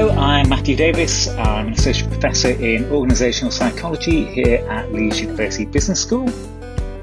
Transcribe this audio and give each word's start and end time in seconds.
Hello, 0.00 0.18
I'm 0.18 0.48
Matthew 0.48 0.76
Davis. 0.76 1.28
I'm 1.28 1.66
an 1.66 1.72
Associate 1.74 2.10
Professor 2.10 2.48
in 2.48 2.84
Organisational 2.84 3.52
Psychology 3.52 4.24
here 4.24 4.66
at 4.70 4.90
Leeds 4.90 5.20
University 5.20 5.66
Business 5.66 6.00
School. 6.00 6.26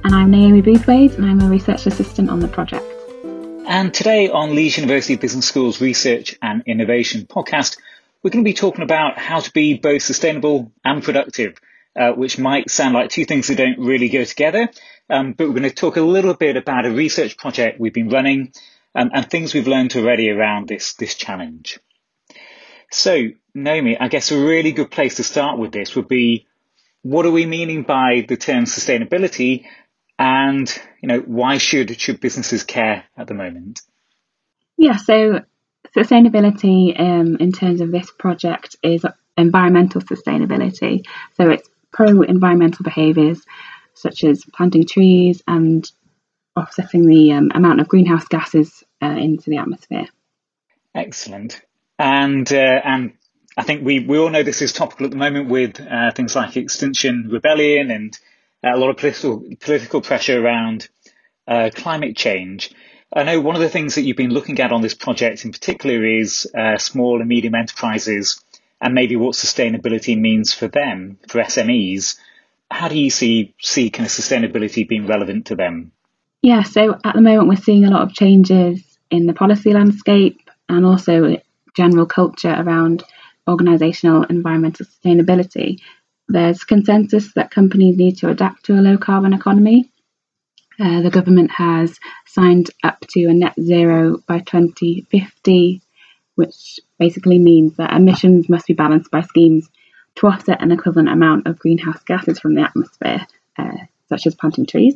And 0.04 0.16
I'm 0.16 0.31
Naomi 0.31 0.63
Boothwaite, 0.63 1.15
and 1.15 1.23
I'm 1.23 1.39
a 1.41 1.47
Research 1.47 1.86
Assistant 1.86 2.32
on 2.32 2.39
the 2.39 2.47
project. 2.47 2.83
And 3.68 3.93
today 3.93 4.29
on 4.29 4.55
Leeds 4.55 4.78
University 4.78 5.15
Business 5.15 5.46
School's 5.46 5.79
Research 5.79 6.39
and 6.41 6.64
Innovation 6.65 7.28
podcast, 7.28 7.78
we're 8.23 8.32
going 8.32 8.43
to 8.43 8.50
be 8.50 8.55
talking 8.55 8.82
about 8.82 9.20
how 9.20 9.41
to 9.41 9.52
be 9.52 9.75
both 9.75 10.02
sustainable 10.02 10.71
and 10.84 11.04
productive, 11.04 11.59
uh, 11.95 12.14
which 12.14 12.39
might 12.39 12.71
sound 12.71 12.95
like 12.95 13.11
two 13.11 13.25
things 13.25 13.45
that 13.50 13.59
don't 13.59 13.77
really 13.77 14.09
go 14.09 14.23
together. 14.23 14.70
Um, 15.07 15.34
but 15.34 15.45
we're 15.45 15.54
going 15.54 15.70
to 15.70 15.70
talk 15.70 15.98
a 15.98 16.02
little 16.02 16.34
bit 16.34 16.57
about 16.57 16.88
a 16.88 16.91
research 16.91 17.38
project 17.38 17.79
we've 17.79 17.93
been 17.93 18.09
running 18.09 18.54
um, 18.95 19.11
and 19.14 19.29
things 19.29 19.54
we've 19.54 19.68
learned 19.68 19.95
already 19.95 20.32
around 20.32 20.68
this, 20.68 20.95
this 20.95 21.14
challenge. 21.14 21.78
So, 22.91 23.29
Naomi, 23.54 23.97
I 24.00 24.07
guess 24.07 24.32
a 24.32 24.39
really 24.39 24.71
good 24.71 24.91
place 24.91 25.15
to 25.15 25.23
start 25.23 25.59
with 25.59 25.71
this 25.71 25.95
would 25.95 26.07
be 26.07 26.47
what 27.01 27.25
are 27.25 27.32
we 27.32 27.45
meaning 27.45 27.83
by 27.83 28.25
the 28.28 28.37
term 28.37 28.65
sustainability? 28.65 29.65
And 30.19 30.68
you 31.01 31.07
know 31.07 31.19
why 31.19 31.57
should 31.57 32.00
should 32.00 32.19
businesses 32.19 32.64
care 32.64 33.03
at 33.16 33.28
the 33.28 33.33
moment? 33.33 33.81
Yeah 34.78 34.97
so 34.97 35.42
sustainability 35.95 37.00
um, 37.00 37.38
in 37.38 37.52
terms 37.52 37.81
of 37.81 37.92
this 37.92 38.11
project 38.11 38.75
is 38.83 39.06
environmental 39.38 40.02
sustainability. 40.02 41.06
So 41.36 41.50
it's 41.50 41.69
pro 41.92 42.23
environmental 42.23 42.83
behaviours 42.83 43.42
such 43.94 44.23
as 44.23 44.44
planting 44.53 44.86
trees 44.86 45.42
and 45.47 45.89
offsetting 46.56 47.08
the 47.08 47.31
um, 47.33 47.52
amount 47.53 47.80
of 47.80 47.88
greenhouse 47.88 48.28
gases 48.28 48.83
uh, 49.02 49.06
into 49.08 49.50
the 49.50 49.58
atmosphere. 49.58 50.08
Excellent 50.95 51.62
and 52.00 52.52
uh, 52.52 52.81
and 52.84 53.14
I 53.58 53.64
think 53.64 53.84
we, 53.84 54.00
we 54.00 54.20
all 54.20 54.30
know 54.30 54.44
this 54.44 54.62
is 54.62 54.72
topical 54.72 55.06
at 55.06 55.12
the 55.12 55.17
moment 55.17 55.50
with 55.50 55.81
uh, 55.81 56.12
things 56.12 56.36
like 56.36 56.56
Extinction 56.56 57.30
Rebellion 57.31 57.90
and 57.90 58.17
uh, 58.64 58.76
a 58.76 58.78
lot 58.78 58.90
of 58.90 58.98
political 58.98 59.44
political 59.59 60.02
pressure 60.02 60.44
around 60.44 60.88
uh, 61.48 61.72
climate 61.73 62.16
change. 62.16 62.72
I 63.12 63.23
know 63.23 63.40
one 63.40 63.56
of 63.56 63.62
the 63.62 63.70
things 63.70 63.95
that 63.95 64.02
you've 64.02 64.18
been 64.18 64.31
looking 64.31 64.59
at 64.59 64.72
on 64.72 64.81
this 64.81 64.94
project 64.94 65.45
in 65.45 65.52
particular 65.52 66.06
is 66.06 66.45
uh, 66.56 66.78
small 66.78 67.20
and 67.20 67.28
medium 67.28 67.56
enterprises 67.56 68.44
and 68.80 68.94
maybe 68.94 69.16
what 69.16 69.34
sustainability 69.34 70.20
means 70.20 70.53
for 70.53 70.68
them, 70.68 71.18
for 71.28 71.42
SMEs. 71.42 72.18
How 72.70 72.90
do 72.90 73.00
you 73.00 73.09
see 73.09 73.56
see 73.59 73.90
kind 73.90 74.06
of 74.06 74.12
sustainability 74.12 74.88
being 74.88 75.08
relevant 75.08 75.48
to 75.48 75.56
them? 75.56 75.94
Yeah, 76.44 76.64
so 76.64 77.00
at 77.03 77.16
the 77.16 77.22
moment 77.22 77.48
we're 77.48 77.56
seeing 77.56 77.86
a 77.86 77.90
lot 77.90 78.03
of 78.03 78.14
changes 78.14 78.84
in 79.09 79.25
the 79.25 79.34
policy 79.34 79.73
landscape 79.73 80.50
and 80.70 80.86
also 80.86 81.38
general 81.78 82.06
culture 82.06 82.56
around 82.58 83.03
organisational 83.47 84.30
environmental 84.30 84.86
sustainability 84.86 85.80
there's 86.30 86.64
consensus 86.64 87.34
that 87.34 87.52
companies 87.52 87.97
need 87.97 88.17
to 88.17 88.30
adapt 88.30 88.66
to 88.66 88.73
a 88.73 88.81
low 88.81 88.97
carbon 88.97 89.34
economy. 89.34 89.89
Uh, 90.80 91.02
the 91.02 91.09
government 91.09 91.52
has 91.52 92.00
signed 92.25 92.69
up 92.84 93.00
to 93.09 93.25
a 93.25 93.34
net 93.34 93.53
zero 93.59 94.17
by 94.28 94.39
2050, 94.39 95.81
which 96.36 96.80
basically 97.00 97.39
means 97.39 97.78
that 97.78 97.95
emissions 97.95 98.50
must 98.50 98.67
be 98.67 98.73
balanced 98.73 99.09
by 99.09 99.22
schemes 99.22 99.69
to 100.16 100.28
offset 100.28 100.62
an 100.62 100.72
equivalent 100.72 101.09
amount 101.09 101.47
of 101.47 101.58
greenhouse 101.59 102.03
gases 102.03 102.39
from 102.39 102.56
the 102.56 102.62
atmosphere, 102.62 103.25
uh, 103.58 103.78
such 104.09 104.28
as 104.28 104.36
planting 104.36 104.66
trees. 104.66 104.95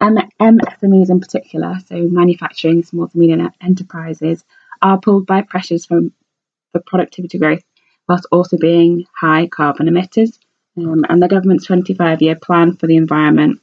MSMEs 0.00 1.10
in 1.10 1.20
particular, 1.20 1.78
so 1.86 1.96
manufacturing, 1.96 2.82
small 2.82 3.08
to 3.08 3.18
medium 3.18 3.50
enterprises, 3.62 4.44
are 4.82 5.00
pulled 5.00 5.26
by 5.26 5.42
pressures 5.42 5.86
from 5.86 6.12
for 6.72 6.80
productivity 6.86 7.38
growth 7.38 7.62
whilst 8.08 8.26
also 8.30 8.56
being 8.56 9.06
high 9.18 9.46
carbon 9.46 9.88
emitters. 9.88 10.38
Um, 10.76 11.04
and 11.08 11.22
the 11.22 11.28
government's 11.28 11.66
25 11.66 12.22
year 12.22 12.36
plan 12.36 12.76
for 12.76 12.86
the 12.86 12.96
environment 12.96 13.60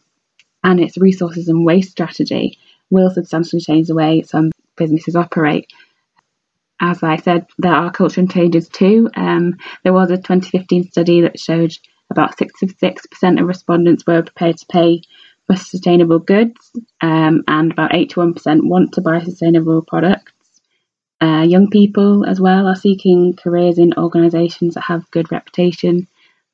and 0.64 0.80
its 0.80 0.98
resources 0.98 1.48
and 1.48 1.66
waste 1.66 1.92
strategy 1.92 2.58
will 2.90 3.10
substantially 3.12 3.62
change 3.62 3.88
the 3.88 3.96
way 3.96 4.22
some 4.22 4.52
businesses 4.78 5.16
operate. 5.16 5.72
As 6.80 7.04
I 7.04 7.18
said, 7.18 7.48
there 7.58 7.74
are 7.74 7.92
cultural 7.92 8.28
changes 8.28 8.68
too. 8.68 9.10
Um, 9.16 9.58
there 9.84 9.94
was 9.94 10.12
a 10.12 10.18
2015 10.18 10.92
study 10.92 11.22
that 11.22 11.40
showed 11.40 11.74
about 12.10 12.38
66% 12.38 13.40
of 13.40 13.48
respondents 13.48 14.06
were 14.06 14.24
prepared 14.24 14.58
to 14.58 14.66
pay 14.66 15.02
for 15.48 15.56
sustainable 15.56 16.20
goods, 16.20 16.72
um, 17.02 17.44
and 17.48 17.72
about 17.72 17.92
81% 17.92 18.68
want 18.68 18.94
to 18.94 19.02
buy 19.02 19.22
sustainable 19.22 19.82
products. 19.82 20.33
Uh, 21.24 21.44
young 21.44 21.70
people 21.70 22.26
as 22.26 22.42
well 22.42 22.68
are 22.68 22.76
seeking 22.76 23.34
careers 23.34 23.80
in 23.80 23.94
organisations 23.94 24.74
that 24.74 24.82
have 24.82 25.10
good 25.10 25.32
reputation 25.32 26.06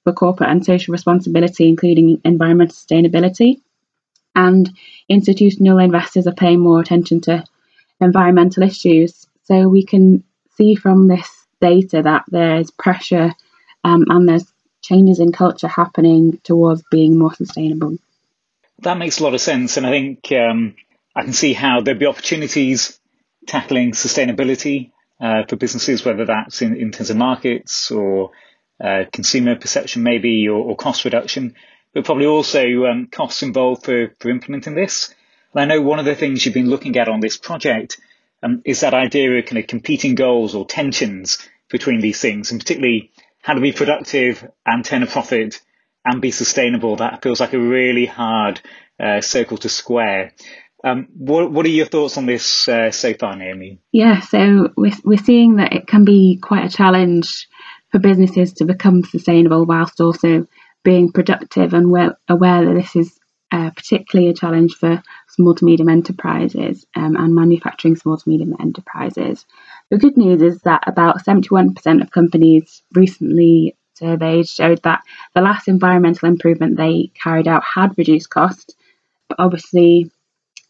for 0.04 0.14
corporate 0.14 0.52
and 0.52 0.64
social 0.64 0.92
responsibility, 0.92 1.68
including 1.68 2.22
environmental 2.24 2.76
sustainability. 2.76 3.62
And 4.36 4.70
institutional 5.08 5.80
investors 5.80 6.28
are 6.28 6.36
paying 6.36 6.60
more 6.60 6.80
attention 6.80 7.22
to 7.22 7.44
environmental 8.00 8.62
issues. 8.62 9.26
So 9.46 9.68
we 9.68 9.84
can 9.84 10.24
see 10.56 10.76
from 10.76 11.08
this 11.08 11.28
data 11.60 12.04
that 12.04 12.26
there's 12.28 12.70
pressure 12.70 13.34
um, 13.84 14.06
and 14.08 14.30
there's 14.30 14.46
changes 14.84 15.20
in 15.20 15.32
culture 15.32 15.68
happening 15.68 16.40
towards 16.44 16.84
being 16.92 17.18
more 17.18 17.34
sustainable. 17.34 17.98
That 18.84 19.00
makes 19.00 19.20
a 19.20 19.24
lot 19.24 19.34
of 19.34 19.42
sense. 19.42 19.78
And 19.78 19.88
I 19.88 19.90
think 19.90 20.32
um, 20.32 20.76
I 21.16 21.24
can 21.24 21.34
see 21.34 21.54
how 21.54 21.82
there'd 21.82 21.98
be 21.98 22.06
opportunities 22.06 22.99
tackling 23.50 23.92
sustainability 23.92 24.92
uh, 25.20 25.44
for 25.48 25.56
businesses, 25.56 26.06
whether 26.06 26.26
that's 26.26 26.62
in, 26.62 26.76
in 26.76 26.92
terms 26.92 27.10
of 27.10 27.18
markets 27.18 27.92
or 27.92 28.32
uh, 28.82 29.04
consumer 29.12 29.56
perception, 29.58 30.04
maybe, 30.04 30.48
or, 30.48 30.60
or, 30.60 30.76
cost 30.76 31.04
reduction, 31.04 31.56
but 31.94 32.06
probably 32.06 32.28
also 32.28 32.86
um, 32.86 33.08
costs 33.12 33.44
involved 33.44 33.84
for, 33.84 34.16
for 34.20 34.30
implementing 34.30 34.76
this. 34.76 35.14
And 35.54 35.62
I 35.62 35.66
know 35.66 35.82
one 35.82 36.00
of 36.00 36.06
the 36.06 36.16
things 36.16 36.46
you've 36.46 36.54
been 36.54 36.70
looking 36.70 36.96
at 36.98 37.10
on 37.10 37.20
this 37.20 37.38
project 37.38 38.00
um, 38.44 38.62
is 38.64 38.82
that 38.82 38.94
idea 38.94 39.38
of 39.38 39.46
kind 39.46 39.58
of 39.58 39.68
competing 39.68 40.16
goals 40.16 40.56
or 40.56 40.66
tensions 40.66 41.40
between 41.70 42.00
these 42.00 42.22
things, 42.22 42.52
and 42.52 42.62
particularly 42.62 43.12
how 43.42 43.54
to 43.54 43.62
be 43.62 43.74
productive 43.74 44.50
and 44.66 44.86
turn 44.86 45.04
a 45.04 45.08
profit 45.08 45.60
and 46.06 46.22
be 46.22 46.32
sustainable. 46.32 46.96
That 46.96 47.22
feels 47.22 47.40
like 47.40 47.54
a 47.54 47.60
really 47.60 48.06
hard 48.06 48.62
uh, 49.00 49.22
circle 49.22 49.58
to 49.58 49.70
square. 49.70 50.34
Um, 50.84 51.08
what, 51.14 51.52
what 51.52 51.66
are 51.66 51.70
your 51.70 51.86
thoughts 51.86 52.18
on 52.18 52.26
this 52.26 52.68
uh, 52.68 52.92
so 52.92 53.14
far, 53.14 53.36
Naomi? 53.36 53.80
Yeah, 53.92 54.22
so 54.22 54.70
we're, 54.78 54.94
we're 55.04 55.18
seeing 55.18 55.58
that 55.58 55.74
it 55.74 55.88
can 55.88 56.06
be 56.06 56.40
quite 56.42 56.66
a 56.66 56.76
challenge 56.76 57.48
for 57.92 58.00
businesses 58.00 58.54
to 58.54 58.66
become 58.66 59.04
sustainable 59.04 59.66
whilst 59.66 60.00
also 60.00 60.48
being 60.84 61.12
productive 61.12 61.74
and 61.74 61.92
we're 61.92 62.16
aware 62.30 62.66
that 62.66 62.74
this 62.74 62.96
is 62.96 63.20
uh, 63.52 63.72
particularly 63.72 64.30
a 64.30 64.34
challenge 64.34 64.76
for 64.76 65.02
small 65.28 65.56
to 65.56 65.66
medium 65.66 65.90
enterprises 65.90 66.86
um, 66.96 67.16
and 67.16 67.34
manufacturing 67.34 67.96
small 67.96 68.18
to 68.18 68.30
medium 68.30 68.56
enterprises. 68.60 69.46
The 69.90 69.98
good 69.98 70.18
news 70.18 70.42
is 70.42 70.62
that 70.62 70.84
about 70.86 71.24
71% 71.26 72.02
of 72.02 72.12
companies 72.12 72.84
recently 72.94 73.76
surveyed 73.96 74.48
showed 74.48 74.84
that 74.84 75.02
the 75.34 75.42
last 75.42 75.68
environmental 75.68 76.30
improvement 76.30 76.78
they 76.78 77.12
carried 77.22 77.48
out 77.48 77.64
had 77.64 77.98
reduced 77.98 78.30
costs. 78.30 78.76
But 79.28 79.40
obviously, 79.40 80.12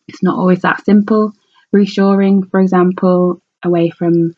it's 0.09 0.23
not 0.23 0.37
always 0.37 0.61
that 0.61 0.85
simple. 0.85 1.33
Reshoring, 1.73 2.49
for 2.49 2.59
example, 2.59 3.41
away 3.63 3.89
from 3.89 4.33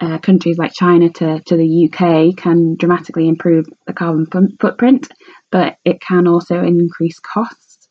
uh, 0.00 0.18
countries 0.18 0.58
like 0.58 0.72
China 0.72 1.10
to, 1.10 1.40
to 1.40 1.56
the 1.56 1.90
UK 1.90 2.36
can 2.36 2.76
dramatically 2.76 3.28
improve 3.28 3.66
the 3.86 3.92
carbon 3.92 4.26
footprint, 4.60 5.08
but 5.50 5.78
it 5.84 6.00
can 6.00 6.26
also 6.28 6.62
increase 6.62 7.18
costs. 7.18 7.88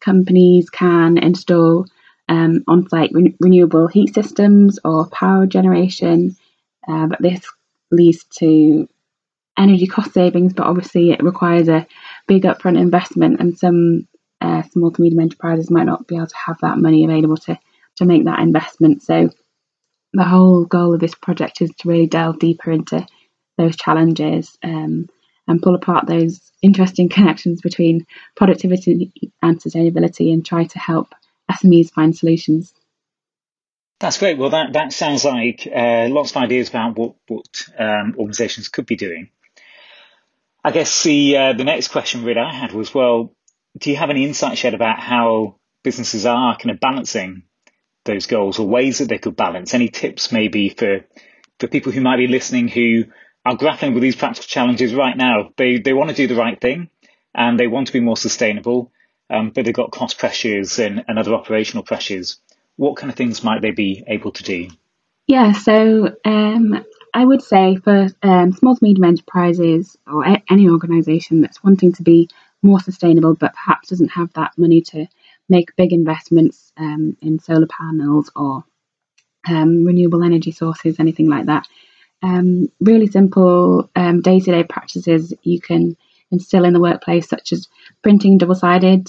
Companies 0.00 0.68
can 0.70 1.18
install 1.18 1.86
um, 2.28 2.64
on 2.68 2.88
site 2.88 3.10
re- 3.12 3.34
renewable 3.40 3.86
heat 3.86 4.14
systems 4.14 4.78
or 4.84 5.08
power 5.08 5.46
generation, 5.46 6.36
uh, 6.86 7.06
but 7.06 7.22
this 7.22 7.40
leads 7.90 8.24
to 8.38 8.88
energy 9.58 9.86
cost 9.86 10.12
savings, 10.12 10.52
but 10.52 10.66
obviously 10.66 11.12
it 11.12 11.22
requires 11.22 11.68
a 11.68 11.86
big 12.26 12.42
upfront 12.42 12.78
investment, 12.78 13.40
and 13.40 13.58
some 13.58 14.06
uh, 14.40 14.62
small 14.62 14.90
to 14.90 15.02
medium 15.02 15.20
enterprises 15.20 15.70
might 15.70 15.86
not 15.86 16.06
be 16.06 16.16
able 16.16 16.26
to 16.26 16.36
have 16.46 16.58
that 16.60 16.78
money 16.78 17.04
available 17.04 17.36
to, 17.36 17.58
to 17.96 18.04
make 18.04 18.24
that 18.24 18.40
investment. 18.40 19.02
So, 19.02 19.30
the 20.12 20.24
whole 20.24 20.64
goal 20.64 20.94
of 20.94 21.00
this 21.00 21.14
project 21.14 21.60
is 21.60 21.70
to 21.78 21.88
really 21.88 22.06
delve 22.06 22.38
deeper 22.38 22.70
into 22.70 23.06
those 23.58 23.76
challenges 23.76 24.56
um, 24.62 25.08
and 25.46 25.62
pull 25.62 25.74
apart 25.74 26.06
those 26.06 26.40
interesting 26.62 27.08
connections 27.10 27.60
between 27.60 28.06
productivity 28.34 29.12
and 29.42 29.60
sustainability 29.60 30.32
and 30.32 30.44
try 30.44 30.64
to 30.64 30.78
help 30.78 31.14
SMEs 31.50 31.90
find 31.90 32.16
solutions. 32.16 32.72
That's 33.98 34.18
great. 34.18 34.36
Well, 34.36 34.50
that, 34.50 34.74
that 34.74 34.92
sounds 34.92 35.24
like 35.24 35.66
uh, 35.66 36.08
lots 36.10 36.30
of 36.30 36.36
ideas 36.36 36.68
about 36.68 36.98
what, 36.98 37.14
what 37.28 37.68
um, 37.78 38.14
organisations 38.18 38.68
could 38.68 38.86
be 38.86 38.96
doing. 38.96 39.30
I 40.62 40.72
guess 40.72 41.04
the 41.04 41.36
uh, 41.36 41.52
the 41.52 41.62
next 41.62 41.88
question 41.88 42.24
really 42.24 42.40
I 42.40 42.52
had 42.52 42.72
was, 42.72 42.92
well, 42.92 43.32
do 43.76 43.90
you 43.90 43.96
have 43.96 44.10
any 44.10 44.24
insights 44.24 44.64
yet 44.64 44.74
about 44.74 45.00
how 45.00 45.56
businesses 45.82 46.26
are 46.26 46.56
kind 46.56 46.70
of 46.70 46.80
balancing 46.80 47.44
those 48.04 48.26
goals 48.26 48.58
or 48.58 48.66
ways 48.66 48.98
that 48.98 49.08
they 49.08 49.18
could 49.18 49.36
balance? 49.36 49.74
Any 49.74 49.88
tips 49.88 50.32
maybe 50.32 50.68
for 50.70 51.04
for 51.58 51.68
people 51.68 51.92
who 51.92 52.00
might 52.00 52.18
be 52.18 52.26
listening 52.26 52.68
who 52.68 53.04
are 53.46 53.56
grappling 53.56 53.94
with 53.94 54.02
these 54.02 54.16
practical 54.16 54.46
challenges 54.46 54.92
right 54.92 55.16
now. 55.16 55.50
They, 55.56 55.78
they 55.78 55.92
want 55.92 56.10
to 56.10 56.16
do 56.16 56.26
the 56.26 56.34
right 56.34 56.60
thing 56.60 56.90
and 57.34 57.58
they 57.58 57.68
want 57.68 57.86
to 57.86 57.92
be 57.92 58.00
more 58.00 58.16
sustainable, 58.16 58.90
um, 59.30 59.52
but 59.54 59.64
they've 59.64 59.74
got 59.74 59.92
cost 59.92 60.18
pressures 60.18 60.78
and, 60.80 61.04
and 61.06 61.18
other 61.18 61.32
operational 61.32 61.84
pressures. 61.84 62.38
What 62.74 62.96
kind 62.96 63.10
of 63.10 63.16
things 63.16 63.44
might 63.44 63.62
they 63.62 63.70
be 63.70 64.02
able 64.06 64.32
to 64.32 64.42
do? 64.42 64.68
Yeah, 65.28 65.52
so 65.52 66.14
um, 66.24 66.84
I 67.14 67.24
would 67.24 67.42
say 67.42 67.76
for 67.76 68.08
um, 68.22 68.52
small 68.52 68.76
to 68.76 68.84
medium 68.84 69.04
enterprises 69.04 69.96
or 70.06 70.24
a- 70.24 70.42
any 70.50 70.68
organisation 70.68 71.40
that's 71.40 71.62
wanting 71.62 71.92
to 71.94 72.02
be 72.02 72.28
more 72.62 72.80
sustainable 72.80 73.34
but 73.34 73.54
perhaps 73.54 73.88
doesn't 73.88 74.08
have 74.08 74.32
that 74.32 74.52
money 74.56 74.80
to 74.80 75.06
make 75.48 75.76
big 75.76 75.92
investments 75.92 76.72
um, 76.76 77.16
in 77.20 77.38
solar 77.38 77.66
panels 77.66 78.30
or 78.34 78.64
um, 79.48 79.84
renewable 79.84 80.24
energy 80.24 80.52
sources, 80.52 80.98
anything 80.98 81.28
like 81.28 81.46
that. 81.46 81.66
Um, 82.22 82.70
really 82.80 83.06
simple 83.06 83.90
day 83.94 84.40
to 84.40 84.50
day 84.50 84.64
practices 84.64 85.32
you 85.42 85.60
can 85.60 85.96
instill 86.30 86.64
in 86.64 86.72
the 86.72 86.80
workplace, 86.80 87.28
such 87.28 87.52
as 87.52 87.68
printing 88.02 88.38
double 88.38 88.54
sided 88.54 89.08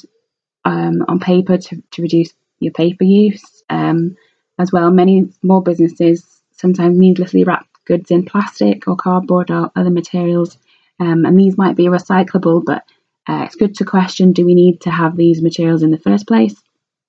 um, 0.66 1.04
on 1.08 1.20
paper 1.20 1.58
to, 1.58 1.84
to 1.92 2.02
reduce 2.02 2.34
your 2.60 2.74
paper 2.74 3.04
use. 3.04 3.64
Um, 3.70 4.18
as 4.60 4.72
well, 4.72 4.92
many 4.92 5.32
small 5.42 5.62
businesses 5.62 6.42
sometimes 6.52 6.98
needlessly 6.98 7.44
wrap 7.44 7.68
goods 7.86 8.12
in 8.12 8.26
plastic 8.26 8.88
or 8.88 8.96
cardboard 8.96 9.52
or 9.52 9.72
other 9.76 9.90
materials, 9.90 10.58
um, 11.00 11.26
and 11.26 11.40
these 11.40 11.58
might 11.58 11.76
be 11.76 11.86
recyclable, 11.86 12.64
but 12.64 12.84
uh, 13.28 13.44
it's 13.46 13.56
good 13.56 13.76
to 13.76 13.86
question 13.86 14.32
do 14.32 14.46
we 14.46 14.56
need 14.56 14.82
to 14.82 14.90
have 14.90 15.18
these 15.18 15.42
materials 15.42 15.84
in 15.84 15.92
the 15.92 16.00
first 16.00 16.28
place? 16.28 16.56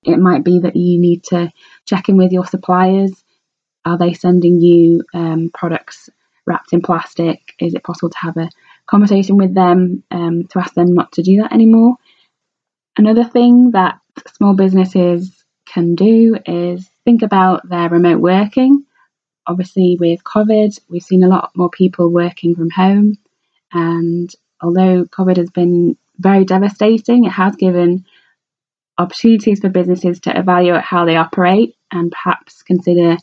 It 0.03 0.17
might 0.17 0.43
be 0.43 0.59
that 0.59 0.75
you 0.75 0.99
need 0.99 1.23
to 1.25 1.51
check 1.85 2.09
in 2.09 2.17
with 2.17 2.31
your 2.31 2.45
suppliers. 2.45 3.23
Are 3.85 3.97
they 3.97 4.13
sending 4.13 4.59
you 4.59 5.03
um, 5.13 5.51
products 5.53 6.09
wrapped 6.45 6.73
in 6.73 6.81
plastic? 6.81 7.39
Is 7.59 7.73
it 7.73 7.83
possible 7.83 8.09
to 8.09 8.17
have 8.17 8.37
a 8.37 8.49
conversation 8.85 9.37
with 9.37 9.53
them 9.53 10.03
um, 10.11 10.47
to 10.47 10.59
ask 10.59 10.73
them 10.73 10.93
not 10.93 11.11
to 11.13 11.23
do 11.23 11.41
that 11.41 11.53
anymore? 11.53 11.95
Another 12.97 13.23
thing 13.23 13.71
that 13.71 13.99
small 14.35 14.53
businesses 14.53 15.43
can 15.65 15.95
do 15.95 16.37
is 16.45 16.89
think 17.05 17.21
about 17.21 17.67
their 17.69 17.89
remote 17.89 18.19
working. 18.19 18.85
Obviously, 19.47 19.97
with 19.99 20.23
COVID, 20.23 20.79
we've 20.89 21.03
seen 21.03 21.23
a 21.23 21.29
lot 21.29 21.51
more 21.55 21.69
people 21.69 22.11
working 22.11 22.55
from 22.55 22.69
home. 22.69 23.17
And 23.71 24.29
although 24.61 25.05
COVID 25.05 25.37
has 25.37 25.49
been 25.49 25.97
very 26.19 26.45
devastating, 26.45 27.25
it 27.25 27.31
has 27.31 27.55
given 27.55 28.05
opportunities 28.97 29.61
for 29.61 29.69
businesses 29.69 30.19
to 30.19 30.37
evaluate 30.37 30.81
how 30.81 31.05
they 31.05 31.15
operate 31.15 31.75
and 31.91 32.11
perhaps 32.11 32.61
consider 32.61 33.17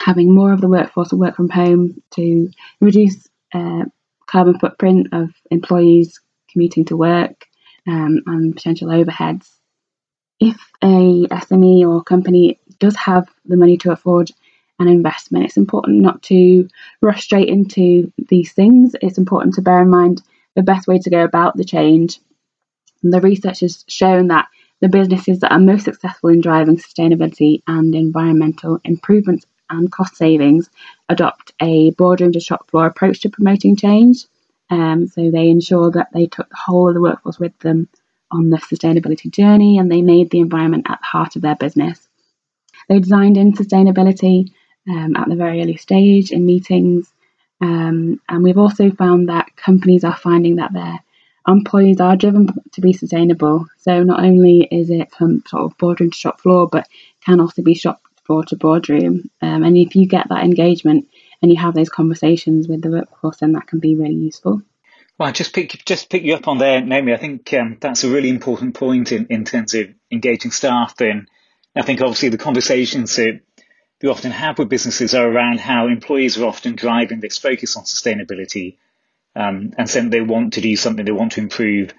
having 0.00 0.34
more 0.34 0.52
of 0.52 0.60
the 0.60 0.68
workforce 0.68 1.12
work 1.12 1.36
from 1.36 1.50
home 1.50 2.02
to 2.14 2.50
reduce 2.80 3.28
uh, 3.52 3.84
carbon 4.26 4.58
footprint 4.58 5.08
of 5.12 5.30
employees 5.50 6.20
commuting 6.50 6.84
to 6.86 6.96
work 6.96 7.46
um, 7.86 8.22
and 8.26 8.54
potential 8.54 8.88
overheads. 8.88 9.48
If 10.40 10.56
a 10.82 11.26
SME 11.26 11.86
or 11.86 12.02
company 12.02 12.58
does 12.78 12.96
have 12.96 13.28
the 13.44 13.56
money 13.56 13.76
to 13.78 13.92
afford 13.92 14.30
an 14.78 14.88
investment, 14.88 15.44
it's 15.44 15.56
important 15.56 16.00
not 16.00 16.22
to 16.22 16.68
rush 17.02 17.24
straight 17.24 17.48
into 17.48 18.12
these 18.28 18.52
things. 18.52 18.94
It's 19.02 19.18
important 19.18 19.54
to 19.54 19.62
bear 19.62 19.82
in 19.82 19.90
mind 19.90 20.22
the 20.58 20.64
best 20.64 20.88
way 20.88 20.98
to 20.98 21.08
go 21.08 21.22
about 21.22 21.56
the 21.56 21.64
change. 21.64 22.18
And 23.04 23.12
the 23.12 23.20
research 23.20 23.60
has 23.60 23.84
shown 23.86 24.26
that 24.26 24.48
the 24.80 24.88
businesses 24.88 25.38
that 25.38 25.52
are 25.52 25.60
most 25.60 25.84
successful 25.84 26.30
in 26.30 26.40
driving 26.40 26.76
sustainability 26.76 27.62
and 27.68 27.94
environmental 27.94 28.80
improvements 28.82 29.46
and 29.70 29.92
cost 29.92 30.16
savings 30.16 30.68
adopt 31.08 31.52
a 31.62 31.90
boardroom 31.92 32.32
to 32.32 32.40
shop 32.40 32.68
floor 32.68 32.86
approach 32.86 33.20
to 33.20 33.30
promoting 33.30 33.76
change. 33.76 34.24
Um, 34.68 35.06
so 35.06 35.30
they 35.30 35.48
ensure 35.48 35.92
that 35.92 36.08
they 36.12 36.26
took 36.26 36.48
the 36.48 36.56
whole 36.56 36.88
of 36.88 36.94
the 36.94 37.00
workforce 37.00 37.38
with 37.38 37.56
them 37.60 37.88
on 38.32 38.50
the 38.50 38.56
sustainability 38.56 39.30
journey 39.30 39.78
and 39.78 39.90
they 39.90 40.02
made 40.02 40.30
the 40.30 40.40
environment 40.40 40.86
at 40.90 40.98
the 40.98 41.06
heart 41.06 41.36
of 41.36 41.42
their 41.42 41.54
business. 41.54 42.08
They 42.88 42.98
designed 42.98 43.36
in 43.36 43.52
sustainability 43.52 44.50
um, 44.88 45.14
at 45.14 45.28
the 45.28 45.36
very 45.36 45.62
early 45.62 45.76
stage 45.76 46.32
in 46.32 46.44
meetings. 46.44 47.12
Um, 47.60 48.20
and 48.28 48.42
we've 48.42 48.58
also 48.58 48.90
found 48.90 49.28
that 49.28 49.56
companies 49.56 50.04
are 50.04 50.16
finding 50.16 50.56
that 50.56 50.72
their 50.72 51.00
employees 51.46 52.00
are 52.00 52.16
driven 52.16 52.48
to 52.72 52.80
be 52.80 52.92
sustainable. 52.92 53.66
So 53.78 54.02
not 54.02 54.22
only 54.22 54.68
is 54.70 54.90
it 54.90 55.12
from 55.12 55.42
sort 55.46 55.62
of 55.64 55.78
boardroom 55.78 56.10
to 56.10 56.16
shop 56.16 56.40
floor, 56.40 56.68
but 56.70 56.86
can 57.24 57.40
also 57.40 57.62
be 57.62 57.74
shop 57.74 58.00
floor 58.24 58.44
to 58.44 58.56
boardroom. 58.56 59.30
Um, 59.40 59.64
and 59.64 59.76
if 59.76 59.96
you 59.96 60.06
get 60.06 60.28
that 60.28 60.44
engagement 60.44 61.08
and 61.40 61.50
you 61.50 61.56
have 61.58 61.74
those 61.74 61.88
conversations 61.88 62.68
with 62.68 62.82
the 62.82 62.90
workforce, 62.90 63.38
then 63.38 63.52
that 63.52 63.66
can 63.66 63.78
be 63.78 63.96
really 63.96 64.14
useful. 64.14 64.62
Well, 65.18 65.32
just 65.32 65.52
pick 65.52 65.84
just 65.84 66.10
pick 66.10 66.22
you 66.22 66.34
up 66.34 66.46
on 66.46 66.58
there, 66.58 66.80
Naomi. 66.80 67.12
I 67.12 67.16
think 67.16 67.52
um, 67.54 67.76
that's 67.80 68.04
a 68.04 68.08
really 68.08 68.28
important 68.28 68.74
point 68.74 69.10
in, 69.10 69.26
in 69.30 69.44
terms 69.44 69.74
of 69.74 69.88
engaging 70.12 70.52
staff. 70.52 71.00
And 71.00 71.28
I 71.74 71.82
think 71.82 72.00
obviously 72.00 72.28
the 72.28 72.38
conversations 72.38 73.16
that 73.16 73.40
we 74.02 74.08
often 74.08 74.30
have 74.30 74.58
with 74.58 74.68
businesses 74.68 75.14
are 75.14 75.28
around 75.28 75.60
how 75.60 75.88
employees 75.88 76.38
are 76.38 76.46
often 76.46 76.76
driving 76.76 77.20
this 77.20 77.38
focus 77.38 77.76
on 77.76 77.84
sustainability, 77.84 78.76
um, 79.34 79.72
and 79.76 79.88
saying 79.88 80.10
they 80.10 80.20
want 80.20 80.54
to 80.54 80.60
do 80.60 80.76
something, 80.76 81.04
they 81.04 81.12
want 81.12 81.32
to 81.32 81.40
improve 81.40 81.92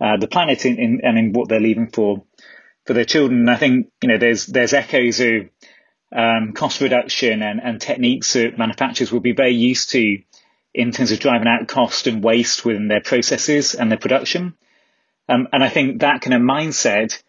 uh, 0.00 0.16
the 0.18 0.28
planet 0.28 0.66
in, 0.66 0.78
in, 0.78 1.00
and 1.02 1.18
in 1.18 1.32
what 1.32 1.48
they're 1.48 1.60
leaving 1.60 1.88
for 1.88 2.22
for 2.84 2.92
their 2.92 3.04
children. 3.04 3.40
And 3.40 3.50
I 3.50 3.56
think 3.56 3.90
you 4.02 4.08
know 4.08 4.18
there's 4.18 4.46
there's 4.46 4.72
echoes 4.72 5.20
of 5.20 5.48
um, 6.12 6.52
cost 6.52 6.80
reduction 6.80 7.42
and, 7.42 7.60
and 7.62 7.80
techniques 7.80 8.34
that 8.34 8.58
manufacturers 8.58 9.10
will 9.10 9.20
be 9.20 9.32
very 9.32 9.54
used 9.54 9.90
to 9.90 10.18
in 10.74 10.92
terms 10.92 11.10
of 11.10 11.18
driving 11.18 11.48
out 11.48 11.68
cost 11.68 12.06
and 12.06 12.22
waste 12.22 12.64
within 12.64 12.88
their 12.88 13.00
processes 13.00 13.74
and 13.74 13.90
their 13.90 13.98
production. 13.98 14.54
Um, 15.28 15.48
and 15.52 15.64
I 15.64 15.68
think 15.68 16.00
that 16.00 16.20
kind 16.20 16.34
of 16.34 16.42
mindset 16.42 17.22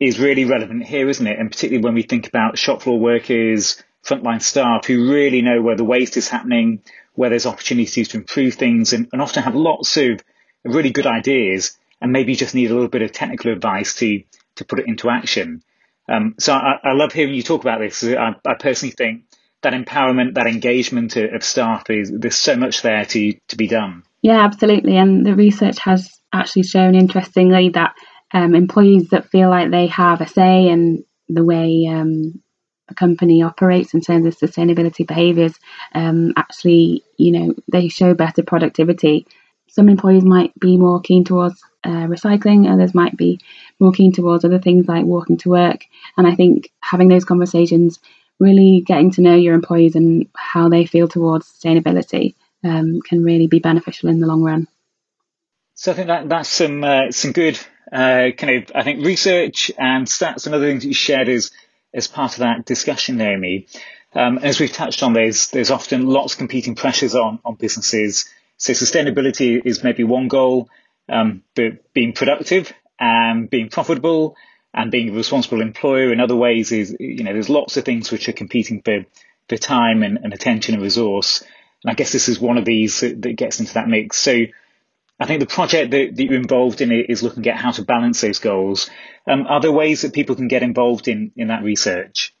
is 0.00 0.18
really 0.18 0.46
relevant 0.46 0.84
here, 0.84 1.08
isn't 1.08 1.26
it? 1.26 1.38
And 1.38 1.50
particularly 1.50 1.84
when 1.84 1.94
we 1.94 2.02
think 2.02 2.26
about 2.26 2.58
shop 2.58 2.82
floor 2.82 2.98
workers, 2.98 3.82
frontline 4.04 4.42
staff 4.42 4.86
who 4.86 5.12
really 5.12 5.42
know 5.42 5.60
where 5.60 5.76
the 5.76 5.84
waste 5.84 6.16
is 6.16 6.28
happening, 6.28 6.82
where 7.14 7.30
there's 7.30 7.46
opportunities 7.46 8.08
to 8.08 8.16
improve 8.16 8.54
things 8.54 8.94
and, 8.94 9.08
and 9.12 9.20
often 9.20 9.42
have 9.42 9.54
lots 9.54 9.96
of 9.98 10.22
really 10.64 10.90
good 10.90 11.06
ideas 11.06 11.78
and 12.00 12.12
maybe 12.12 12.34
just 12.34 12.54
need 12.54 12.70
a 12.70 12.74
little 12.74 12.88
bit 12.88 13.02
of 13.02 13.12
technical 13.12 13.52
advice 13.52 13.94
to, 13.96 14.22
to 14.56 14.64
put 14.64 14.78
it 14.78 14.86
into 14.88 15.10
action. 15.10 15.62
Um, 16.08 16.34
so 16.38 16.54
I, 16.54 16.78
I, 16.82 16.92
love 16.92 17.12
hearing 17.12 17.34
you 17.34 17.42
talk 17.42 17.60
about 17.60 17.80
this. 17.80 18.02
I, 18.02 18.34
I, 18.44 18.54
personally 18.54 18.92
think 18.92 19.24
that 19.62 19.74
empowerment, 19.74 20.34
that 20.34 20.46
engagement 20.46 21.16
of 21.16 21.44
staff 21.44 21.88
is 21.90 22.10
there's 22.12 22.36
so 22.36 22.56
much 22.56 22.82
there 22.82 23.04
to 23.04 23.34
to 23.48 23.56
be 23.56 23.68
done. 23.68 24.02
Yeah, 24.22 24.42
absolutely. 24.44 24.96
And 24.96 25.24
the 25.24 25.36
research 25.36 25.78
has 25.80 26.10
actually 26.32 26.64
shown, 26.64 26.94
interestingly, 26.94 27.68
that 27.70 27.94
um, 28.32 28.54
employees 28.54 29.08
that 29.10 29.30
feel 29.30 29.50
like 29.50 29.70
they 29.70 29.86
have 29.88 30.20
a 30.20 30.28
say 30.28 30.68
in 30.68 31.04
the 31.28 31.44
way 31.44 31.86
um, 31.86 32.42
a 32.88 32.94
company 32.94 33.42
operates 33.42 33.94
in 33.94 34.00
terms 34.00 34.26
of 34.26 34.36
sustainability 34.36 35.06
behaviours, 35.06 35.54
um, 35.94 36.32
actually, 36.36 37.04
you 37.16 37.32
know, 37.32 37.54
they 37.70 37.88
show 37.88 38.14
better 38.14 38.42
productivity. 38.42 39.26
Some 39.68 39.88
employees 39.88 40.24
might 40.24 40.58
be 40.58 40.76
more 40.76 41.00
keen 41.00 41.24
towards 41.24 41.62
uh, 41.84 42.06
recycling, 42.06 42.70
others 42.70 42.94
might 42.94 43.16
be 43.16 43.40
more 43.78 43.92
keen 43.92 44.12
towards 44.12 44.44
other 44.44 44.58
things 44.58 44.86
like 44.86 45.04
walking 45.04 45.38
to 45.38 45.48
work. 45.48 45.84
And 46.16 46.26
I 46.26 46.34
think 46.34 46.70
having 46.80 47.08
those 47.08 47.24
conversations, 47.24 48.00
really 48.38 48.82
getting 48.84 49.10
to 49.12 49.20
know 49.20 49.36
your 49.36 49.54
employees 49.54 49.94
and 49.94 50.26
how 50.34 50.68
they 50.68 50.86
feel 50.86 51.08
towards 51.08 51.46
sustainability 51.46 52.34
um, 52.64 53.00
can 53.02 53.22
really 53.22 53.46
be 53.46 53.60
beneficial 53.60 54.08
in 54.08 54.20
the 54.20 54.26
long 54.26 54.42
run. 54.42 54.66
So 55.74 55.92
I 55.92 55.94
think 55.94 56.08
that 56.08 56.28
that's 56.28 56.48
some 56.48 56.84
uh, 56.84 57.10
some 57.10 57.32
good 57.32 57.58
uh, 57.92 58.30
kind 58.36 58.62
of 58.62 58.72
I 58.74 58.82
think 58.82 59.04
research 59.04 59.70
and 59.78 60.06
stats 60.06 60.46
and 60.46 60.54
other 60.54 60.66
things 60.66 60.82
that 60.82 60.88
you 60.88 60.94
shared 60.94 61.28
as 61.28 61.50
as 61.92 62.06
part 62.06 62.34
of 62.34 62.38
that 62.40 62.64
discussion, 62.64 63.16
Naomi. 63.16 63.66
Um, 64.14 64.38
as 64.38 64.58
we've 64.58 64.72
touched 64.72 65.02
on, 65.02 65.12
there's 65.12 65.50
there's 65.50 65.70
often 65.70 66.06
lots 66.06 66.34
of 66.34 66.38
competing 66.38 66.74
pressures 66.74 67.14
on 67.14 67.40
on 67.44 67.54
businesses. 67.54 68.28
So 68.56 68.72
sustainability 68.72 69.60
is 69.64 69.82
maybe 69.82 70.04
one 70.04 70.28
goal, 70.28 70.68
um, 71.08 71.42
but 71.54 71.92
being 71.94 72.12
productive 72.12 72.72
and 72.98 73.48
being 73.48 73.70
profitable 73.70 74.36
and 74.74 74.90
being 74.90 75.08
a 75.08 75.12
responsible 75.12 75.62
employer 75.62 76.12
in 76.12 76.20
other 76.20 76.36
ways 76.36 76.70
is, 76.70 76.94
you 77.00 77.24
know, 77.24 77.32
there's 77.32 77.48
lots 77.48 77.76
of 77.76 77.84
things 77.84 78.10
which 78.10 78.28
are 78.28 78.32
competing 78.32 78.82
for, 78.82 79.04
for 79.48 79.56
time 79.56 80.02
and, 80.02 80.18
and 80.22 80.32
attention 80.32 80.74
and 80.74 80.82
resource. 80.82 81.42
And 81.82 81.90
I 81.90 81.94
guess 81.94 82.12
this 82.12 82.28
is 82.28 82.38
one 82.38 82.58
of 82.58 82.64
these 82.64 83.00
that, 83.00 83.22
that 83.22 83.32
gets 83.32 83.58
into 83.58 83.74
that 83.74 83.88
mix. 83.88 84.18
So 84.18 84.44
I 85.20 85.26
think 85.26 85.40
the 85.40 85.46
project 85.46 85.90
that, 85.90 86.16
that, 86.16 86.22
you're 86.22 86.34
involved 86.34 86.80
in 86.80 86.90
is 86.90 87.22
looking 87.22 87.46
at 87.46 87.56
how 87.56 87.72
to 87.72 87.82
balance 87.82 88.22
those 88.22 88.38
goals. 88.38 88.90
Um, 89.28 89.46
are 89.46 89.60
there 89.60 89.70
ways 89.70 90.00
that 90.00 90.14
people 90.14 90.34
can 90.34 90.48
get 90.48 90.62
involved 90.62 91.08
in, 91.08 91.30
in 91.36 91.48
that 91.48 91.62
research? 91.62 92.34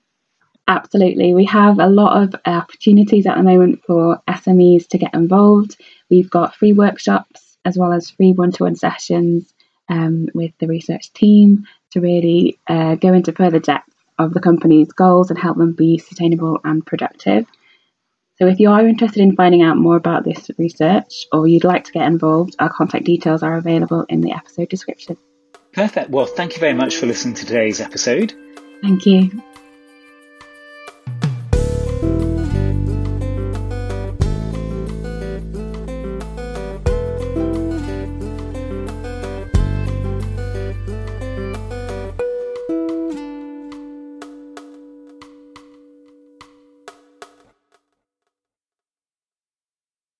Absolutely. 0.66 1.34
We 1.34 1.44
have 1.46 1.78
a 1.78 1.88
lot 1.88 2.22
of 2.22 2.34
opportunities 2.46 3.26
at 3.26 3.36
the 3.36 3.42
moment 3.42 3.82
for 3.86 4.22
SMEs 4.26 4.88
to 4.88 4.98
get 4.98 5.12
involved. 5.14 5.76
We've 6.08 6.30
got 6.30 6.54
free 6.54 6.72
workshops 6.72 7.58
as 7.64 7.76
well 7.76 7.92
as 7.92 8.10
free 8.10 8.32
one 8.32 8.52
to 8.52 8.64
one 8.64 8.76
sessions 8.76 9.52
um, 9.88 10.28
with 10.32 10.52
the 10.58 10.66
research 10.66 11.12
team 11.12 11.66
to 11.90 12.00
really 12.00 12.58
uh, 12.66 12.94
go 12.94 13.12
into 13.12 13.32
further 13.32 13.58
depth 13.58 13.92
of 14.18 14.32
the 14.32 14.40
company's 14.40 14.92
goals 14.92 15.30
and 15.30 15.38
help 15.38 15.58
them 15.58 15.72
be 15.72 15.98
sustainable 15.98 16.60
and 16.64 16.86
productive. 16.86 17.46
So 18.40 18.46
if 18.46 18.58
you 18.58 18.70
are 18.70 18.86
interested 18.86 19.20
in 19.20 19.36
finding 19.36 19.60
out 19.60 19.76
more 19.76 19.96
about 19.96 20.24
this 20.24 20.50
research 20.56 21.26
or 21.30 21.46
you'd 21.46 21.62
like 21.62 21.84
to 21.84 21.92
get 21.92 22.06
involved, 22.06 22.56
our 22.58 22.70
contact 22.70 23.04
details 23.04 23.42
are 23.42 23.58
available 23.58 24.06
in 24.08 24.22
the 24.22 24.32
episode 24.32 24.70
description. 24.70 25.18
Perfect. 25.72 26.08
Well, 26.08 26.24
thank 26.24 26.54
you 26.54 26.58
very 26.58 26.72
much 26.72 26.96
for 26.96 27.04
listening 27.04 27.34
to 27.34 27.44
today's 27.44 27.82
episode. 27.82 28.32
Thank 28.80 29.04
you. 29.04 29.42